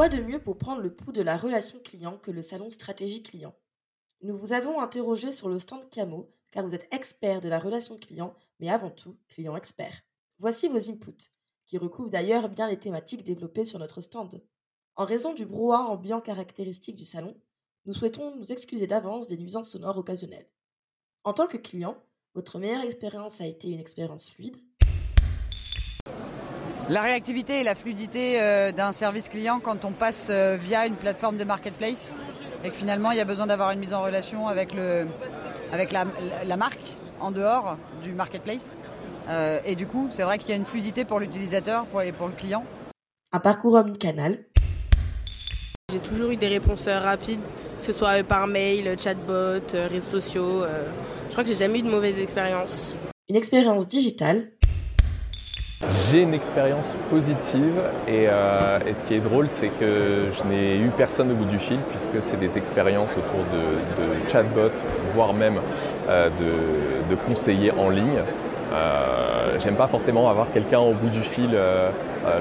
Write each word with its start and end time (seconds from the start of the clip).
Quoi 0.00 0.08
de 0.08 0.22
mieux 0.22 0.42
pour 0.42 0.56
prendre 0.56 0.80
le 0.80 0.94
pouls 0.94 1.12
de 1.12 1.20
la 1.20 1.36
relation 1.36 1.78
client 1.78 2.16
que 2.16 2.30
le 2.30 2.40
salon 2.40 2.70
stratégie 2.70 3.22
client? 3.22 3.54
Nous 4.22 4.34
vous 4.34 4.54
avons 4.54 4.80
interrogé 4.80 5.30
sur 5.30 5.50
le 5.50 5.58
stand 5.58 5.90
Camo, 5.90 6.34
car 6.50 6.64
vous 6.64 6.74
êtes 6.74 6.88
expert 6.90 7.42
de 7.42 7.50
la 7.50 7.58
relation 7.58 7.98
client, 7.98 8.34
mais 8.60 8.70
avant 8.70 8.88
tout, 8.88 9.18
client 9.28 9.54
expert. 9.58 10.00
Voici 10.38 10.68
vos 10.68 10.90
inputs, 10.90 11.28
qui 11.66 11.76
recouvrent 11.76 12.08
d'ailleurs 12.08 12.48
bien 12.48 12.66
les 12.66 12.78
thématiques 12.78 13.24
développées 13.24 13.66
sur 13.66 13.78
notre 13.78 14.00
stand. 14.00 14.42
En 14.96 15.04
raison 15.04 15.34
du 15.34 15.44
brouhaha 15.44 15.82
ambiant 15.82 16.22
caractéristique 16.22 16.96
du 16.96 17.04
salon, 17.04 17.36
nous 17.84 17.92
souhaitons 17.92 18.34
nous 18.36 18.52
excuser 18.52 18.86
d'avance 18.86 19.26
des 19.26 19.36
nuisances 19.36 19.68
sonores 19.68 19.98
occasionnelles. 19.98 20.48
En 21.24 21.34
tant 21.34 21.46
que 21.46 21.58
client, 21.58 22.02
votre 22.32 22.58
meilleure 22.58 22.84
expérience 22.84 23.42
a 23.42 23.46
été 23.46 23.68
une 23.68 23.80
expérience 23.80 24.30
fluide 24.30 24.56
La 26.90 27.02
réactivité 27.02 27.60
et 27.60 27.62
la 27.62 27.76
fluidité 27.76 28.40
euh, 28.40 28.72
d'un 28.72 28.92
service 28.92 29.28
client 29.28 29.60
quand 29.60 29.84
on 29.84 29.92
passe 29.92 30.26
euh, 30.28 30.56
via 30.60 30.86
une 30.86 30.96
plateforme 30.96 31.36
de 31.36 31.44
marketplace 31.44 32.12
et 32.64 32.70
que 32.70 32.74
finalement 32.74 33.12
il 33.12 33.16
y 33.18 33.20
a 33.20 33.24
besoin 33.24 33.46
d'avoir 33.46 33.70
une 33.70 33.78
mise 33.78 33.94
en 33.94 34.02
relation 34.02 34.48
avec, 34.48 34.74
le, 34.74 35.06
avec 35.72 35.92
la, 35.92 36.04
la 36.44 36.56
marque 36.56 36.82
en 37.20 37.30
dehors 37.30 37.76
du 38.02 38.10
marketplace. 38.12 38.76
Euh, 39.28 39.60
et 39.64 39.76
du 39.76 39.86
coup, 39.86 40.08
c'est 40.10 40.24
vrai 40.24 40.38
qu'il 40.38 40.48
y 40.48 40.52
a 40.52 40.56
une 40.56 40.64
fluidité 40.64 41.04
pour 41.04 41.20
l'utilisateur 41.20 41.86
pour, 41.86 42.02
et 42.02 42.10
pour 42.10 42.26
le 42.26 42.34
client. 42.34 42.64
Un 43.30 43.38
parcours 43.38 43.74
omnicanal 43.74 44.40
J'ai 45.92 46.00
toujours 46.00 46.32
eu 46.32 46.36
des 46.36 46.48
réponses 46.48 46.88
rapides, 46.88 47.38
que 47.78 47.84
ce 47.84 47.92
soit 47.92 48.24
par 48.24 48.48
mail, 48.48 48.98
chatbot, 48.98 49.62
réseaux 49.72 50.20
sociaux. 50.20 50.64
Je 51.26 51.30
crois 51.30 51.44
que 51.44 51.50
j'ai 51.50 51.54
jamais 51.54 51.78
eu 51.78 51.82
de 51.82 51.90
mauvaise 51.90 52.18
expérience. 52.18 52.94
Une 53.28 53.36
expérience 53.36 53.86
digitale 53.86 54.50
J'ai 56.10 56.22
une 56.22 56.34
expérience 56.34 56.96
positive 57.08 57.80
et, 58.08 58.24
euh, 58.26 58.80
et 58.84 58.94
ce 58.94 59.04
qui 59.04 59.14
est 59.14 59.20
drôle, 59.20 59.46
c'est 59.48 59.68
que 59.68 60.26
je 60.32 60.42
n'ai 60.48 60.76
eu 60.76 60.88
personne 60.96 61.30
au 61.30 61.34
bout 61.34 61.44
du 61.44 61.58
fil 61.58 61.78
puisque 61.90 62.26
c'est 62.26 62.38
des 62.38 62.58
expériences 62.58 63.12
autour 63.12 63.44
de, 63.52 64.24
de 64.24 64.28
chatbot, 64.28 64.72
voire 65.14 65.34
même 65.34 65.60
euh, 66.08 66.28
de, 67.08 67.14
conseillers 67.14 67.70
en 67.78 67.90
ligne. 67.90 68.22
Euh, 68.72 69.56
J'aime 69.62 69.76
pas 69.76 69.86
forcément 69.86 70.28
avoir 70.28 70.50
quelqu'un 70.52 70.80
au 70.80 70.94
bout 70.94 71.10
du 71.10 71.20
fil 71.20 71.50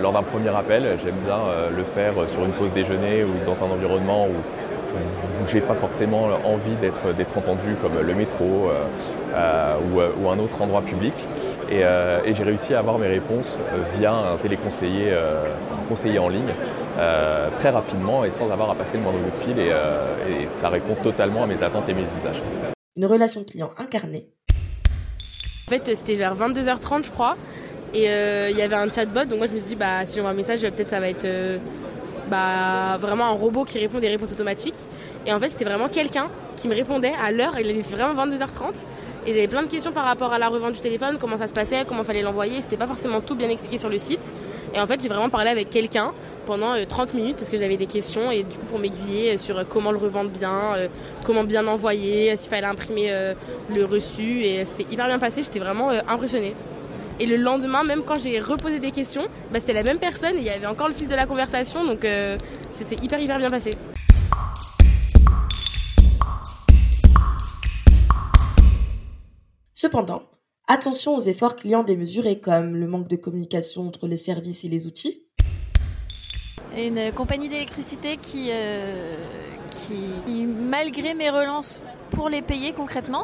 lors 0.02 0.13
d'un 0.13 0.23
premier 0.23 0.49
appel. 0.49 0.97
J'aime 1.03 1.17
bien 1.25 1.39
le 1.75 1.83
faire 1.83 2.13
sur 2.27 2.45
une 2.45 2.52
pause 2.52 2.71
déjeuner 2.73 3.23
ou 3.23 3.33
dans 3.45 3.61
un 3.63 3.69
environnement 3.69 4.25
où, 4.25 4.30
où 4.31 5.47
j'ai 5.52 5.59
pas 5.61 5.73
forcément 5.73 6.27
envie 6.45 6.75
d'être 6.81 7.38
entendu 7.38 7.75
comme 7.81 8.02
le 8.02 8.13
métro 8.13 8.71
ou 9.36 10.30
un 10.30 10.39
autre 10.39 10.61
endroit 10.61 10.81
public. 10.81 11.13
Et, 11.71 11.83
euh, 11.83 12.21
et 12.25 12.33
j'ai 12.33 12.43
réussi 12.43 12.73
à 12.73 12.79
avoir 12.79 12.97
mes 12.97 13.07
réponses 13.07 13.57
euh, 13.57 13.83
via 13.97 14.11
un 14.11 14.37
téléconseiller 14.37 15.11
euh, 15.11 15.43
un 15.71 15.87
conseiller 15.87 16.17
en 16.17 16.27
ligne 16.29 16.51
euh, 16.97 17.49
très 17.57 17.69
rapidement 17.69 18.25
et 18.25 18.31
sans 18.31 18.49
avoir 18.49 18.71
à 18.71 18.75
passer 18.75 18.97
le 18.97 19.03
moindre 19.03 19.19
bout 19.19 19.29
de 19.29 19.43
fil 19.43 19.59
et, 19.59 19.69
euh, 19.71 20.15
et 20.27 20.47
ça 20.49 20.69
répond 20.69 20.95
totalement 20.95 21.43
à 21.43 21.47
mes 21.47 21.61
attentes 21.61 21.87
et 21.87 21.93
mes 21.93 22.05
usages. 22.19 22.41
Une 22.97 23.05
relation 23.05 23.43
client 23.43 23.71
incarnée 23.77 24.27
En 25.67 25.69
fait, 25.69 25.95
c'était 25.95 26.15
vers 26.15 26.35
22h30, 26.35 27.05
je 27.05 27.11
crois. 27.11 27.37
Et 27.93 28.09
euh, 28.09 28.49
il 28.49 28.57
y 28.57 28.61
avait 28.61 28.75
un 28.75 28.91
chatbot, 28.91 29.25
donc 29.25 29.37
moi 29.37 29.47
je 29.47 29.53
me 29.53 29.59
suis 29.59 29.69
dit, 29.69 29.75
bah, 29.75 30.05
si 30.05 30.15
j'envoie 30.17 30.31
un 30.31 30.35
message, 30.35 30.61
peut-être 30.61 30.89
ça 30.89 30.99
va 30.99 31.09
être 31.09 31.25
euh, 31.25 31.57
bah, 32.29 32.97
vraiment 32.99 33.25
un 33.25 33.31
robot 33.31 33.63
qui 33.63 33.79
répond 33.79 33.99
des 33.99 34.09
réponses 34.09 34.31
automatiques. 34.31 34.75
Et 35.25 35.33
en 35.33 35.39
fait, 35.39 35.49
c'était 35.49 35.65
vraiment 35.65 35.87
quelqu'un 35.87 36.29
qui 36.55 36.67
me 36.67 36.75
répondait 36.75 37.13
à 37.23 37.31
l'heure, 37.31 37.59
il 37.59 37.69
était 37.69 37.81
vraiment 37.95 38.25
22h30. 38.25 38.85
Et 39.25 39.33
j'avais 39.33 39.47
plein 39.47 39.63
de 39.63 39.67
questions 39.67 39.91
par 39.91 40.05
rapport 40.05 40.31
à 40.31 40.39
la 40.39 40.47
revente 40.47 40.73
du 40.73 40.79
téléphone, 40.79 41.17
comment 41.19 41.37
ça 41.37 41.47
se 41.47 41.53
passait, 41.53 41.83
comment 41.87 42.03
fallait 42.03 42.21
l'envoyer. 42.21 42.61
C'était 42.61 42.77
pas 42.77 42.87
forcément 42.87 43.21
tout 43.21 43.35
bien 43.35 43.49
expliqué 43.49 43.77
sur 43.77 43.89
le 43.89 43.97
site. 43.97 44.21
Et 44.73 44.79
en 44.79 44.87
fait, 44.87 45.01
j'ai 45.01 45.09
vraiment 45.09 45.29
parlé 45.29 45.49
avec 45.49 45.69
quelqu'un 45.69 46.13
pendant 46.45 46.73
euh, 46.73 46.85
30 46.87 47.13
minutes 47.13 47.35
parce 47.35 47.49
que 47.49 47.57
j'avais 47.57 47.77
des 47.77 47.85
questions 47.85 48.31
et 48.31 48.43
du 48.43 48.55
coup 48.57 48.65
pour 48.65 48.79
m'aiguiller 48.79 49.37
sur 49.37 49.57
euh, 49.57 49.63
comment 49.67 49.91
le 49.91 49.97
revendre 49.97 50.29
bien, 50.29 50.75
euh, 50.75 50.87
comment 51.23 51.43
bien 51.43 51.61
l'envoyer, 51.61 52.35
s'il 52.37 52.49
fallait 52.49 52.67
imprimer 52.67 53.08
euh, 53.11 53.33
le 53.73 53.85
reçu. 53.85 54.41
Et 54.43 54.65
c'est 54.65 54.91
hyper 54.91 55.08
bien 55.08 55.19
passé, 55.19 55.43
j'étais 55.43 55.59
vraiment 55.59 55.91
euh, 55.91 55.99
impressionnée. 56.08 56.55
Et 57.19 57.25
le 57.25 57.35
lendemain, 57.35 57.83
même 57.83 58.03
quand 58.03 58.17
j'ai 58.17 58.39
reposé 58.39 58.79
des 58.79 58.91
questions, 58.91 59.23
bah, 59.52 59.59
c'était 59.59 59.73
la 59.73 59.83
même 59.83 59.99
personne 59.99 60.35
et 60.35 60.39
il 60.39 60.45
y 60.45 60.49
avait 60.49 60.67
encore 60.67 60.87
le 60.87 60.93
fil 60.93 61.08
de 61.08 61.15
la 61.15 61.25
conversation, 61.25 61.83
donc 61.83 62.05
euh, 62.05 62.37
c'est 62.71 63.03
hyper 63.03 63.19
hyper 63.19 63.37
bien 63.37 63.52
passé. 63.52 63.75
Cependant, 69.81 70.23
attention 70.67 71.15
aux 71.15 71.21
efforts 71.21 71.55
clients 71.55 71.83
démesurés 71.83 72.41
comme 72.41 72.75
le 72.75 72.85
manque 72.85 73.07
de 73.07 73.15
communication 73.15 73.87
entre 73.87 74.09
les 74.09 74.17
services 74.17 74.65
et 74.65 74.67
les 74.67 74.87
outils, 74.87 75.23
une 76.75 77.13
compagnie 77.13 77.47
d'électricité 77.47 78.17
qui, 78.17 78.49
euh, 78.51 79.15
qui, 79.71 80.45
malgré 80.45 81.13
mes 81.13 81.29
relances 81.29 81.81
pour 82.09 82.27
les 82.27 82.41
payer 82.41 82.73
concrètement, 82.73 83.23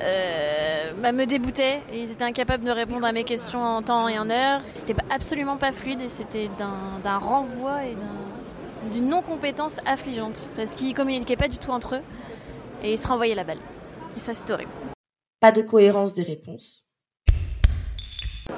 euh, 0.00 0.92
bah, 1.00 1.12
me 1.12 1.24
déboutaient. 1.24 1.80
Et 1.92 2.00
ils 2.00 2.10
étaient 2.10 2.24
incapables 2.24 2.64
de 2.64 2.72
répondre 2.72 3.06
à 3.06 3.12
mes 3.12 3.22
questions 3.22 3.62
en 3.62 3.80
temps 3.80 4.08
et 4.08 4.18
en 4.18 4.28
heure. 4.28 4.62
C'était 4.74 4.96
absolument 5.08 5.56
pas 5.56 5.70
fluide 5.70 6.00
et 6.00 6.08
c'était 6.08 6.50
d'un 6.58 7.18
renvoi 7.18 7.84
et 7.84 7.94
d'un- 7.94 8.90
d'une 8.90 9.08
non-compétence 9.08 9.76
affligeante. 9.86 10.50
Parce 10.56 10.74
qu'ils 10.74 10.94
communiquaient 10.94 11.36
pas 11.36 11.46
du 11.46 11.58
tout 11.58 11.70
entre 11.70 11.94
eux 11.94 12.02
et 12.82 12.94
ils 12.94 12.98
se 12.98 13.06
renvoyaient 13.06 13.36
la 13.36 13.44
balle. 13.44 13.60
Et 14.16 14.20
ça, 14.20 14.32
c'est 14.34 14.50
horrible. 14.52 14.72
Pas 15.40 15.52
de 15.52 15.62
cohérence 15.62 16.14
des 16.14 16.22
réponses, 16.22 16.86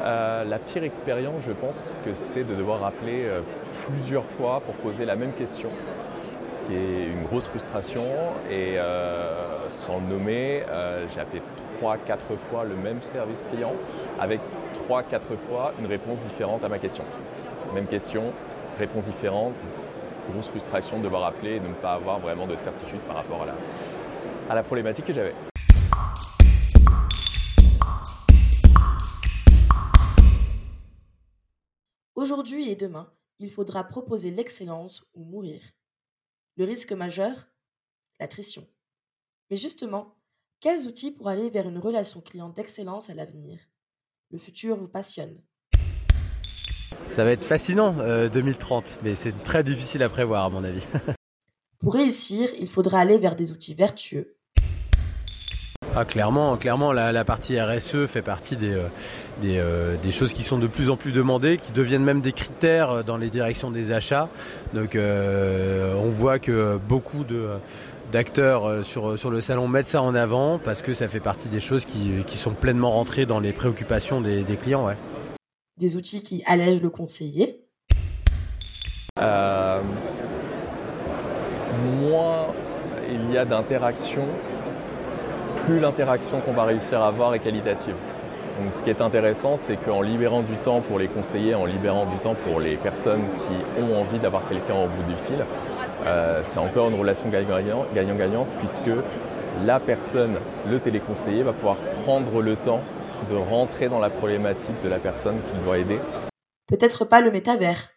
Euh, 0.03 0.45
la 0.45 0.59
pire 0.59 0.85
expérience, 0.85 1.43
je 1.47 1.53
pense 1.53 1.95
que 2.05 2.15
c'est 2.15 2.45
de 2.45 2.55
devoir 2.55 2.85
appeler 2.85 3.25
euh, 3.25 3.41
plusieurs 3.87 4.25
fois 4.25 4.61
pour 4.61 4.75
poser 4.75 5.05
la 5.05 5.17
même 5.17 5.33
question, 5.33 5.71
ce 6.47 6.67
qui 6.67 6.77
est 6.77 7.07
une 7.09 7.25
grosse 7.25 7.49
frustration. 7.49 8.05
Et 8.51 8.79
euh, 8.79 9.69
sans 9.71 9.99
le 9.99 10.07
nommer, 10.07 10.63
j'ai 11.13 11.21
appelé 11.21 11.43
3-4 11.83 12.37
fois 12.37 12.65
le 12.65 12.77
même 12.77 13.03
service 13.03 13.43
client 13.51 13.73
avec 14.21 14.41
3-4 14.89 15.37
fois 15.49 15.73
une 15.79 15.87
réponse 15.87 16.19
différente 16.21 16.65
à 16.65 16.69
ma 16.69 16.79
question. 16.79 17.05
Même 17.75 17.87
question, 17.87 18.25
réponse 18.79 19.07
différente, 19.07 19.55
grosse 20.33 20.49
frustration 20.49 20.99
de 20.99 21.05
devoir 21.05 21.25
appeler 21.25 21.57
et 21.57 21.61
de 21.61 21.69
ne 21.69 21.75
pas 21.75 21.95
avoir 21.95 22.19
vraiment 22.19 22.47
de 22.47 22.57
certitude 22.57 23.01
par 23.01 23.17
rapport 23.17 23.43
à 23.43 23.47
la, 23.47 23.55
à 24.51 24.55
la 24.55 24.63
problématique 24.63 25.07
que 25.07 25.13
j'avais. 25.13 25.35
Aujourd'hui 32.19 32.69
et 32.69 32.75
demain, 32.75 33.13
il 33.39 33.49
faudra 33.49 33.85
proposer 33.85 34.33
l'excellence 34.33 35.05
ou 35.15 35.23
mourir. 35.23 35.63
Le 36.57 36.65
risque 36.65 36.91
majeur 36.91 37.47
L'attrition. 38.19 38.67
Mais 39.49 39.57
justement, 39.57 40.17
quels 40.59 40.89
outils 40.89 41.13
pour 41.13 41.29
aller 41.29 41.49
vers 41.49 41.69
une 41.69 41.79
relation 41.79 42.21
client 42.21 42.49
d'excellence 42.49 43.09
à 43.09 43.15
l'avenir? 43.15 43.61
Le 44.33 44.39
futur 44.39 44.77
vous 44.77 44.89
passionne. 44.89 45.41
Ça 47.07 47.23
va 47.23 47.31
être 47.31 47.45
fascinant, 47.45 47.97
euh, 48.01 48.29
2030, 48.29 48.99
mais 49.05 49.15
c'est 49.15 49.45
très 49.45 49.63
difficile 49.63 50.03
à 50.03 50.09
prévoir 50.09 50.45
à 50.45 50.51
mon 50.51 50.65
avis. 50.65 50.85
Pour 51.79 51.95
réussir, 51.95 52.51
il 52.59 52.69
faudra 52.69 52.99
aller 52.99 53.19
vers 53.19 53.37
des 53.37 53.53
outils 53.53 53.77
vertueux. 53.77 54.37
Ah, 55.97 56.05
clairement, 56.05 56.57
clairement, 56.57 56.93
la, 56.93 57.13
la 57.13 57.25
partie 57.25 57.61
RSE 57.61 58.07
fait 58.07 58.23
partie 58.23 58.57
des, 58.57 58.73
euh, 58.73 58.87
des, 59.41 59.59
euh, 59.59 59.97
des 59.97 60.11
choses 60.11 60.33
qui 60.33 60.43
sont 60.45 60.59
de 60.59 60.67
plus 60.67 60.91
en 60.91 60.97
plus 60.97 61.13
demandées, 61.13 61.57
qui 61.57 61.73
deviennent 61.73 62.05
même 62.05 62.21
des 62.21 62.33
critères 62.33 62.91
euh, 62.91 63.03
dans 63.03 63.17
les 63.17 63.31
directions 63.31 63.71
des 63.71 63.91
achats. 63.91 64.29
Donc, 64.75 64.95
euh, 64.95 65.95
on 65.97 66.09
voit 66.09 66.39
que 66.39 66.79
beaucoup 66.89 67.25
de 67.25 67.49
d'acteurs 68.13 68.87
sur, 68.87 69.19
sur 69.19 69.31
le 69.31 69.43
salon 69.43 69.69
mettent 69.69 69.87
ça 69.87 70.01
en 70.01 70.15
avant 70.15 70.59
parce 70.59 70.81
que 70.81 70.95
ça 70.95 71.09
fait 71.09 71.21
partie 71.21 71.51
des 71.51 71.61
choses 71.61 71.85
qui, 71.85 72.25
qui 72.27 72.39
sont 72.39 72.53
pleinement 72.53 72.91
rentrées 72.91 73.27
dans 73.27 73.39
les 73.39 73.53
préoccupations 73.53 74.23
des, 74.23 74.45
des 74.45 74.57
clients. 74.57 74.87
Ouais. 74.87 74.97
Des 75.77 75.95
outils 75.95 76.21
qui 76.21 76.43
allègent 76.47 76.81
le 76.81 76.89
conseiller. 76.89 77.61
Euh, 79.21 79.81
moins 82.01 82.47
il 83.13 83.31
y 83.31 83.37
a 83.37 83.45
d'interaction, 83.45 84.25
plus 85.69 85.81
l'interaction 85.81 86.41
qu'on 86.41 86.55
va 86.55 86.65
réussir 86.65 87.03
à 87.03 87.09
avoir 87.09 87.35
est 87.35 87.41
qualitative. 87.41 87.95
Donc 88.59 88.73
ce 88.73 88.83
qui 88.83 88.89
est 88.89 89.03
intéressant, 89.03 89.59
c'est 89.59 89.77
qu'en 89.77 90.01
libérant 90.01 90.41
du 90.41 90.55
temps 90.65 90.81
pour 90.81 90.99
les 90.99 91.09
conseillers, 91.09 91.55
en 91.55 91.67
libérant 91.67 92.07
du 92.07 92.17
temps 92.17 92.35
pour 92.35 92.59
les 92.59 92.79
personnes 92.79 93.21
qui 93.23 93.83
ont 93.83 94.01
envie 94.01 94.19
d'avoir 94.19 94.49
quelqu'un 94.49 94.77
au 94.77 94.87
bout 94.87 95.03
du 95.03 95.15
fil, 95.27 95.45
euh, 96.07 96.41
c'est 96.47 96.59
encore 96.59 96.89
une 96.89 96.99
relation 96.99 97.29
gagnant-gagnant, 97.29 98.47
puisque 98.59 98.97
la 99.67 99.79
personne, 99.79 100.37
le 100.71 100.81
téléconseiller, 100.81 101.43
va 101.43 101.53
pouvoir 101.53 101.77
prendre 102.03 102.41
le 102.41 102.57
temps 102.57 102.81
de 103.31 103.37
rentrer 103.37 103.91
dans 103.91 104.01
la 104.01 104.09
problématique 104.09 104.83
de 104.83 104.89
la 104.89 104.99
personne 104.99 105.37
qu'il 105.51 105.63
doit 105.65 105.77
aider 105.77 105.99
Peut-être 106.67 107.05
pas 107.05 107.21
le 107.21 107.31
métavers. 107.31 107.91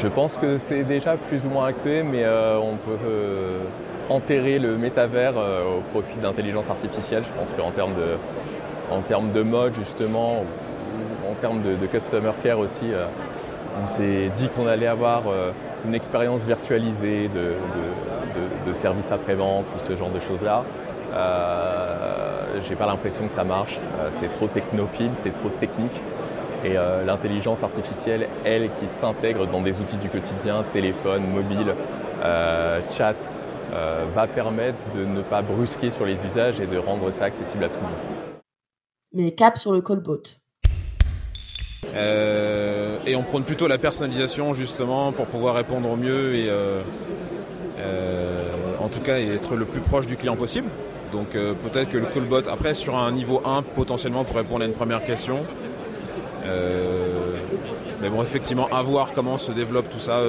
Je 0.00 0.06
pense 0.06 0.38
que 0.38 0.58
c'est 0.58 0.84
déjà 0.84 1.16
plus 1.16 1.44
ou 1.44 1.48
moins 1.48 1.66
acté, 1.66 2.04
mais 2.04 2.22
euh, 2.22 2.56
on 2.58 2.76
peut 2.76 2.96
euh, 3.04 3.58
enterrer 4.08 4.60
le 4.60 4.76
métavers 4.76 5.32
euh, 5.36 5.78
au 5.78 5.80
profit 5.90 6.18
d'intelligence 6.18 6.70
artificielle. 6.70 7.24
Je 7.24 7.36
pense 7.36 7.52
qu'en 7.52 7.72
termes 7.72 7.94
de, 7.94 9.34
de 9.34 9.42
mode, 9.42 9.74
justement, 9.74 10.44
en 11.28 11.34
termes 11.40 11.62
de, 11.62 11.86
customer 11.86 12.30
care 12.44 12.60
aussi, 12.60 12.92
On 13.82 13.86
s'est 13.88 14.30
dit 14.36 14.48
qu'on 14.50 14.68
allait 14.68 14.86
avoir 14.86 15.24
une 15.84 15.94
expérience 15.94 16.46
virtualisée 16.46 17.28
de, 17.28 17.54
de, 18.66 18.72
services 18.74 19.10
après-vente 19.10 19.66
ou 19.74 19.78
ce 19.84 19.96
genre 19.96 20.10
de 20.10 20.20
choses-là. 20.20 20.62
J'ai 22.68 22.76
pas 22.76 22.86
l'impression 22.86 23.26
que 23.26 23.32
ça 23.32 23.44
marche. 23.44 23.78
c'est 24.20 24.30
trop 24.30 24.46
technophile, 24.46 25.10
c'est 25.22 25.32
trop 25.32 25.48
technique. 25.48 26.00
Et 26.64 26.74
l'intelligence 27.06 27.62
artificielle, 27.62 28.28
elle, 28.44 28.68
qui 28.80 28.88
s'intègre 28.88 29.46
dans 29.46 29.60
des 29.60 29.78
outils 29.80 29.96
du 29.96 30.08
quotidien, 30.08 30.64
téléphone, 30.72 31.22
mobile, 31.32 31.74
chat, 32.96 33.14
euh, 33.74 34.06
va 34.14 34.26
permettre 34.26 34.78
de 34.96 35.04
ne 35.04 35.20
pas 35.20 35.42
brusquer 35.42 35.90
sur 35.90 36.06
les 36.06 36.16
usages 36.24 36.58
et 36.58 36.66
de 36.66 36.78
rendre 36.78 37.10
ça 37.10 37.26
accessible 37.26 37.64
à 37.64 37.68
tout 37.68 37.76
le 37.76 37.82
monde. 37.82 38.38
Mais 39.12 39.32
cap 39.32 39.58
sur 39.58 39.72
le 39.72 39.82
callbot. 39.82 40.22
Euh, 41.94 42.98
et 43.06 43.14
on 43.14 43.22
prône 43.22 43.42
plutôt 43.42 43.66
la 43.66 43.76
personnalisation 43.76 44.54
justement 44.54 45.12
pour 45.12 45.26
pouvoir 45.26 45.54
répondre 45.54 45.90
au 45.90 45.96
mieux 45.96 46.34
et 46.34 46.46
euh, 46.48 46.82
en 48.80 48.88
tout 48.88 49.00
cas 49.00 49.18
être 49.18 49.54
le 49.54 49.66
plus 49.66 49.80
proche 49.80 50.06
du 50.06 50.16
client 50.16 50.36
possible. 50.36 50.68
Donc 51.12 51.30
peut-être 51.30 51.90
que 51.90 51.98
le 51.98 52.06
callbot, 52.06 52.48
après 52.48 52.74
sur 52.74 52.96
un 52.96 53.12
niveau 53.12 53.42
1 53.44 53.62
potentiellement 53.62 54.24
pour 54.24 54.36
répondre 54.36 54.62
à 54.62 54.66
une 54.66 54.74
première 54.74 55.04
question. 55.04 55.44
Mais 58.00 58.08
bon 58.08 58.22
effectivement 58.22 58.68
à 58.72 58.82
voir 58.82 59.12
comment 59.14 59.36
se 59.36 59.52
développe 59.52 59.88
tout 59.88 59.98
ça 59.98 60.20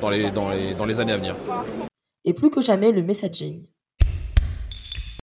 dans 0.00 0.10
les, 0.10 0.30
dans, 0.30 0.48
les, 0.48 0.74
dans 0.74 0.84
les 0.84 1.00
années 1.00 1.12
à 1.12 1.16
venir 1.16 1.34
et 2.24 2.32
plus 2.32 2.50
que 2.50 2.60
jamais 2.60 2.92
le 2.92 3.02
messaging. 3.02 3.64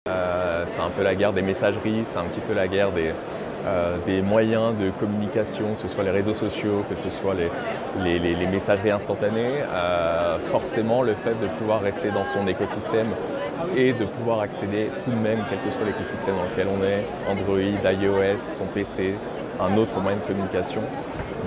Euh, 0.09 0.65
c'est 0.67 0.81
un 0.81 0.91
peu 0.91 1.03
la 1.03 1.15
guerre 1.15 1.33
des 1.33 1.43
messageries, 1.43 2.05
c'est 2.09 2.19
un 2.19 2.25
petit 2.25 2.41
peu 2.41 2.55
la 2.55 2.69
guerre 2.69 2.93
des, 2.93 3.13
euh, 3.67 3.99
des, 4.07 4.23
moyens 4.23 4.77
de 4.79 4.91
communication, 4.91 5.75
que 5.75 5.83
ce 5.83 5.89
soit 5.89 6.05
les 6.05 6.11
réseaux 6.11 6.35
sociaux, 6.35 6.85
que 6.89 6.95
ce 6.95 7.11
soit 7.11 7.35
les, 7.35 8.19
les, 8.19 8.47
messageries 8.47 8.93
instantanées. 8.93 9.63
Euh, 9.69 10.39
forcément, 10.53 11.03
le 11.03 11.15
fait 11.15 11.35
de 11.41 11.49
pouvoir 11.59 11.81
rester 11.81 12.11
dans 12.11 12.25
son 12.25 12.47
écosystème 12.47 13.09
et 13.77 13.93
de 13.93 14.05
pouvoir 14.05 14.41
accéder 14.41 14.91
tout 15.05 15.11
de 15.11 15.17
même, 15.17 15.41
quel 15.51 15.59
que 15.59 15.71
soit 15.71 15.87
l'écosystème 15.87 16.37
dans 16.37 16.45
lequel 16.45 16.69
on 16.69 16.83
est, 16.85 17.05
Android, 17.29 17.59
iOS, 17.59 18.39
son 18.57 18.67
PC, 18.67 19.15
un 19.61 19.77
autre 19.77 19.99
moyen 20.01 20.19
de 20.19 20.23
communication, 20.23 20.83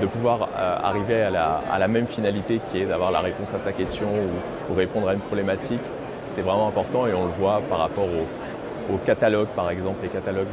de 0.02 0.06
pouvoir 0.06 0.50
euh, 0.56 0.78
arriver 0.82 1.22
à 1.22 1.80
la, 1.80 1.88
même 1.88 2.08
finalité 2.08 2.60
qui 2.72 2.80
est 2.80 2.86
d'avoir 2.86 3.12
la 3.12 3.20
réponse 3.20 3.54
à 3.54 3.60
sa 3.60 3.72
question 3.72 4.08
ou, 4.70 4.74
répondre 4.76 5.10
à 5.10 5.14
une 5.14 5.20
problématique, 5.20 5.82
c'est 6.28 6.42
vraiment 6.42 6.68
important 6.68 7.08
et 7.08 7.14
on 7.14 7.26
le 7.26 7.32
voit 7.32 7.62
par 7.70 7.80
rapport 7.80 8.06
au, 8.06 8.98
catalogue, 9.06 9.50
par 9.56 9.70
exemple, 9.70 9.98
les 10.02 10.10
catalogues 10.10 10.48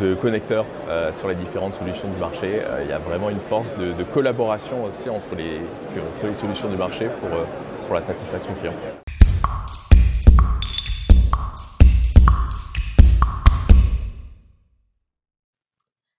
de, 0.00 0.14
connecteurs 0.14 0.64
euh, 0.88 1.12
sur 1.12 1.28
les 1.28 1.34
différentes 1.34 1.74
solutions 1.74 2.08
du 2.08 2.18
marché. 2.18 2.60
Euh, 2.62 2.82
il 2.84 2.88
y 2.88 2.92
a 2.92 2.98
vraiment 2.98 3.28
une 3.28 3.40
force 3.40 3.70
de, 3.78 4.02
collaboration 4.14 4.82
aussi 4.84 5.10
entre 5.10 5.36
les, 5.36 5.60
entre 6.16 6.26
les, 6.26 6.34
solutions 6.34 6.68
du 6.68 6.76
marché 6.76 7.08
pour, 7.20 7.28
pour 7.86 7.94
la 7.94 8.00
satisfaction 8.00 8.54
client. 8.54 9.05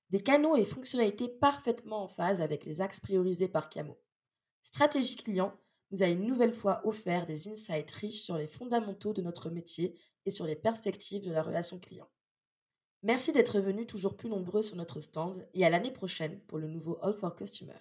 Des 0.09 0.23
canaux 0.23 0.55
et 0.55 0.63
fonctionnalités 0.63 1.27
parfaitement 1.27 2.03
en 2.03 2.07
phase 2.07 2.41
avec 2.41 2.65
les 2.65 2.81
axes 2.81 2.99
priorisés 2.99 3.47
par 3.47 3.69
Camo. 3.69 3.97
Stratégie 4.63 5.15
client 5.15 5.53
nous 5.91 6.03
a 6.03 6.07
une 6.07 6.25
nouvelle 6.25 6.53
fois 6.53 6.81
offert 6.85 7.25
des 7.25 7.47
insights 7.47 7.91
riches 7.91 8.21
sur 8.21 8.37
les 8.37 8.47
fondamentaux 8.47 9.13
de 9.13 9.21
notre 9.21 9.49
métier 9.49 9.97
et 10.25 10.31
sur 10.31 10.45
les 10.45 10.55
perspectives 10.55 11.23
de 11.23 11.31
la 11.31 11.41
relation 11.41 11.79
client. 11.79 12.09
Merci 13.03 13.31
d'être 13.31 13.59
venus 13.59 13.87
toujours 13.87 14.17
plus 14.17 14.29
nombreux 14.29 14.61
sur 14.61 14.75
notre 14.75 14.99
stand 14.99 15.47
et 15.53 15.65
à 15.65 15.69
l'année 15.69 15.91
prochaine 15.91 16.39
pour 16.47 16.57
le 16.57 16.67
nouveau 16.67 16.97
All 17.01 17.13
for 17.13 17.35
Customer. 17.35 17.79